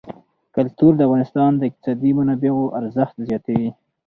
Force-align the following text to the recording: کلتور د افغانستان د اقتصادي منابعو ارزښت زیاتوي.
کلتور 0.55 0.91
د 0.95 1.01
افغانستان 1.07 1.51
د 1.57 1.61
اقتصادي 1.69 2.11
منابعو 2.19 2.73
ارزښت 2.79 3.15
زیاتوي. 3.27 3.69